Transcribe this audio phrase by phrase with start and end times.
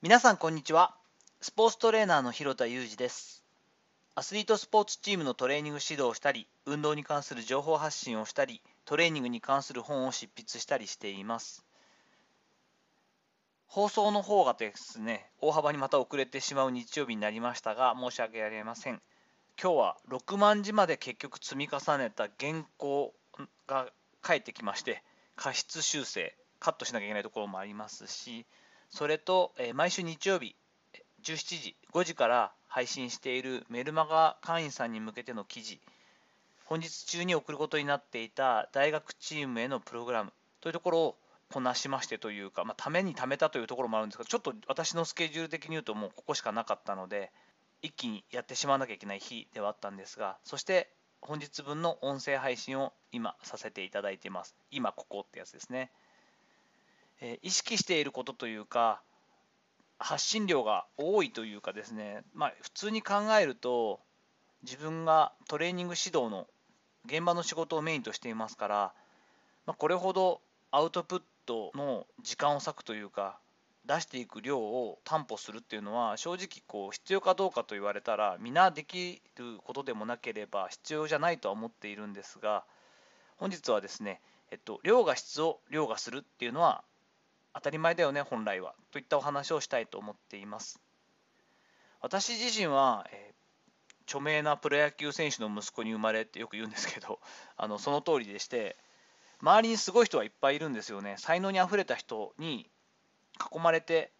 [0.00, 0.94] 皆さんこんにちは。
[1.40, 3.42] スポーツトレーナーの広田裕二です。
[4.14, 11.64] アスリートスポーツチームのトレーニング指導をしたり運動に関する情報発信をしたりトレーニングに関する本を執筆したりしています。
[13.66, 19.02] 放送の方がですね大幅にまた遅れてしまう日曜日になりましたが申し訳ありません。
[19.60, 23.14] 今日は6万字まで結局積み重ねた原稿
[23.66, 23.88] が
[24.22, 25.02] 返ってきまして
[25.34, 28.46] 過失修正カットしなきゃいけないところもありますし
[28.90, 30.56] それと、え毎週日曜日
[31.22, 35.80] 17時、5時から配信しているメルマガ会員さんに向けての記事、
[36.64, 41.16] 本日中に送ることになっていた大学チームへのプログラムというところを
[41.50, 47.32] こなしましてというか、まあ、ためにためたというところもあるんですが、ちょっと私のスケジュール的に言うともうここしかなかったので、
[47.80, 54.54] 一気にやってしまわなきゃいけない日ではあったんですが、そして本日分の音声配信を今させていただいています。
[54.70, 55.90] 今ここってやつですね。
[57.20, 59.00] え意識していることというか
[59.98, 64.00] 発信量が多いというかですね、まあ、普通に考えると
[64.62, 66.46] 自分がトレーニング指導の
[67.06, 68.92] 現場の仕事をメインとしていますから、
[69.66, 73.38] まあ、これほどアウトプットの時間を割くというか
[73.86, 82.64] 出していく量を担保するっていうのは正直こう必要かどうかと言われたら皆できることでもなければ必要じゃないとは思っているんですが
[83.38, 86.82] 本日はですね、えっと、量が質を量がするっていうのは
[87.58, 88.74] 当たり前だよね本来は。
[88.92, 90.80] といったお話をしたいと思っています。
[92.00, 97.18] 私自身は、えー、著名なプロ野球選手の息子に生まれってよく言うんですけど
[97.58, 98.76] あのその通りでして
[99.40, 101.16] 周りにすごい人はいっぱいいるんですよね。
[101.18, 102.70] 才能にあふれた人に
[103.52, 104.12] 囲まれて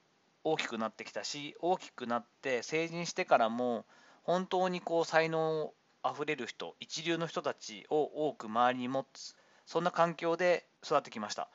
[0.42, 3.86] 大きくなってきたし大きくなって成人してからも
[4.24, 5.72] 本当にこう才能
[6.02, 11.48] あふれる人一流の人たちを多く周りに持つそんな環境で育ってきました。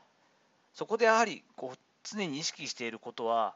[0.74, 3.56] そこでやはりこう常に意識していることは、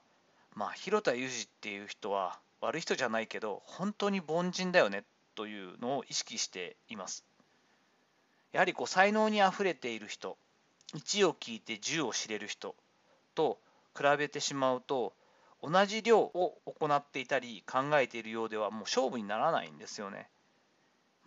[0.56, 5.04] まあ、広田裕二っていう人は悪い人じゃないけど本当に凡人だよね
[5.36, 7.26] というのを意識しています。
[8.52, 10.38] やはりこう才能にあふれている人
[10.96, 12.76] 1を聞いて10を知れる人
[13.36, 13.60] と
[13.96, 15.14] 比べてしまうと
[15.62, 20.30] 同じ量を行っていたり考えているようではもう勝負にならないんですよね。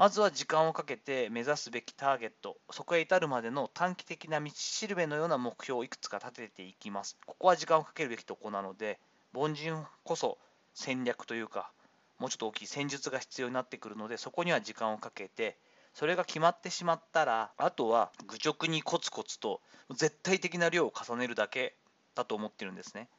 [0.00, 7.18] まずは時間をかけて目指すべきターゲット、そこへ至るまでの短期的な道しるべのような目標をいくつか立てていきます。
[7.26, 8.98] ここは時間をかけるべきとこなので、
[9.34, 10.38] 凡人こそ
[10.72, 11.70] 戦略というか、
[12.18, 15.58] もうちょっと大きい戦術が必要になってくるので、そこには時間をかけて、
[15.92, 19.60] それが決まってしまったら、あとは愚直にコツコツと
[19.90, 21.76] 絶対的な量を重ねるだけ
[22.14, 23.10] だと思ってるんですね。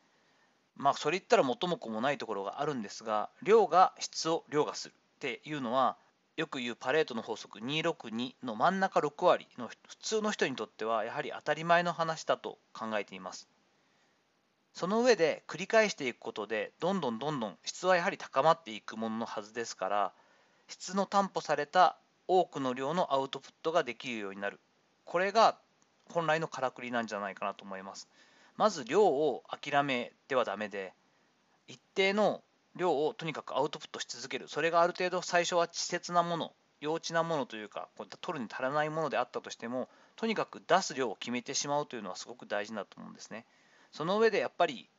[0.77, 5.95] まあ、それ言ったら元も子もないところがあるんですが、量が質を量がするっていうのは、
[6.37, 13.47] よく言うパレートの法則262の真ん中6割の普通の人にとってはやはり当たり前の話だと考えています。
[14.73, 20.13] その上で繰り返していくことでどんどんどんどん質はやはり高まっていくもののはずですから
[20.67, 21.97] 質の担保された
[22.27, 24.59] 多くの量のアウトプットができるようになる。
[25.03, 25.57] これが
[26.09, 28.07] 本来のからくりなんじゃないかなと思います。
[28.55, 30.93] まず量を諦めてはダメで
[31.67, 32.41] 一定の
[32.75, 34.47] 量をとにかくアウトプットし続ける。
[34.47, 43.45] それがある程度最初は稚拙なもの幼稚なものというかこういった取るに足らないものであったとしてもとにかく出す量を決めてしまうというのはすごく大事だと思うんですね。
[43.91, 44.89] その上でやっぱり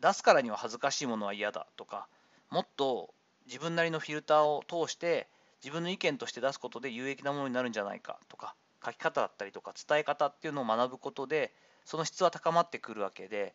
[0.00, 2.08] 出すからには恥ずかしいものは嫌だとか
[2.50, 3.14] もっと
[3.46, 5.28] 自分なりのフィルターを通して
[5.62, 8.54] 自分の意見として出すことで有益なものになるんじゃないかとか
[8.84, 11.52] 書き方だったりとか伝え方っていうのを学ぶことで
[11.84, 13.54] その質は高まってくるわけで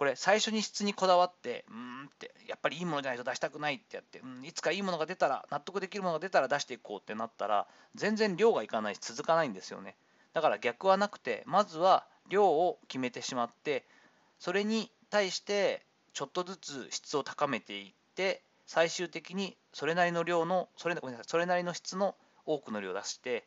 [0.00, 9.96] これ最初に質にこだわってうんってやっぱりいいものじゃないと出したくないってやって、うん、いつかいいものが出たら納得できるものが出たら出していこうってなったら全然量がいかないし続かないんですよね。
[10.32, 13.84] だから逆はなくてまずは量を決めてしまって
[14.38, 15.82] それに対して
[16.14, 22.14] ちょっとずつ質を高めていって最終的にそれなりの量のそれごめんなさいそれなりの質の
[22.46, 23.44] 多くの量を出して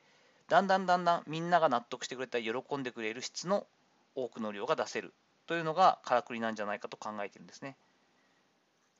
[0.49, 3.65] だんだんだんだんみんなが納得してくれたり喜んでくれる質の
[4.13, 5.15] 多くの量が出せる。
[5.47, 7.75] というのがからくりなんじゃないかと考えているんですね。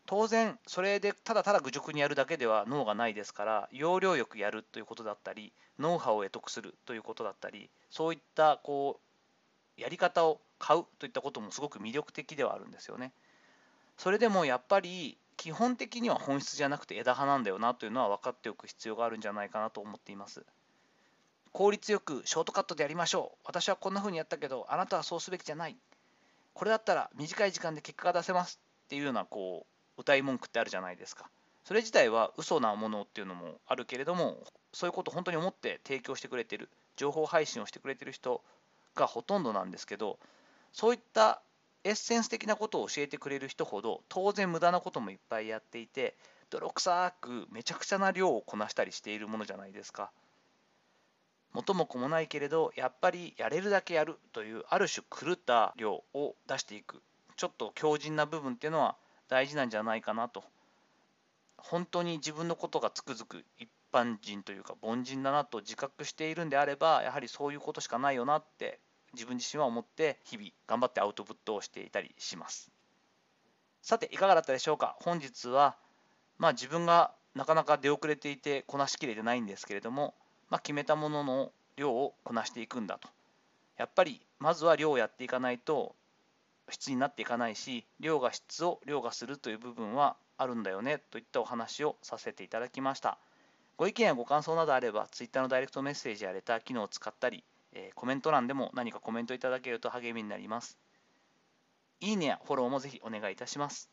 [0.06, 9.00] 当然それでただただ愚直にやるだけでは脳がないですから要領よくやるということだったりノウハウを得得するということだったりそういったこ
[9.78, 13.12] うやり方を買うといったこともすごく魅力的ではあるんですよね。
[13.98, 20.46] それでもやっぱり基本的には本質じゃなくて枝葉なんだよなというのは分かっておく必要があるんじゃないかなと思っています。
[21.52, 23.38] 効率よくショートカットでやりましょう。
[23.46, 25.78] 私はこんな風にやったけどあなたはそうすべきじゃない。
[26.54, 29.66] これだったら短い時間で結果が出せますっていうようなこ
[29.98, 31.30] う歌い文句ってあるじゃないですか
[31.64, 34.38] それ自体は嘘なものっていうのもあるけれども
[34.74, 38.42] そういうことを本当に思って提供してくれてる情報配信をしてくれてる人
[38.96, 40.20] がほとんどなんですけど
[40.72, 41.42] そういった
[41.84, 46.16] エッセンス的なことを教えてくれる人ほど当然無駄なこともいっぱいやっていて
[46.50, 50.12] 泥臭くめちゃくちゃな量をこなしたりしているものじゃないですか。
[51.54, 57.02] 元も子もないけれどやっぱりやれるだけやるというある種狂った量を出していく。
[57.36, 58.96] ちょっと強靭な部分っていうのは
[59.28, 60.44] 大事なんじゃないかなと。
[61.58, 68.80] 本当に自分のことがつくづく一般人というか凡人だなと自覚しているんであればやはりそういうことしかないよなって
[69.14, 72.72] 自分自身は思って日々頑張ってアウトプットをしていたりします。
[73.82, 74.96] さていかがだったでしょうか？
[75.02, 75.76] 本日は
[76.38, 80.16] まあ自分がなかなか出遅れていてこなしきれてないんですけれども
[80.54, 83.10] まあ、決めたものの量をこなしていくんだと。
[83.76, 85.96] やっぱりまずは量をやっていかないと
[86.70, 93.18] 質になっていかないし量が質を量がするという部分はあるんだよねといったお話をさせていただきました。
[93.78, 100.78] ご意見やご感想などあれば Twitter のダイレクトメッセージやレター機能を使ったり、えー、コメント欄でも何かコメントいただけると励みになります。
[102.00, 103.90] いいねやフォローもぜひお願いいたします。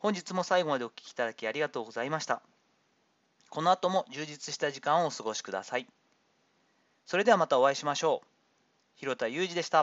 [0.00, 2.42] 本日も最後までお聴きいただきありがとうございました。
[3.52, 5.86] この後も充実した時間をお過ごしください。
[7.04, 8.26] それではまたお会いしましょう。
[8.94, 9.80] 広田裕二でした。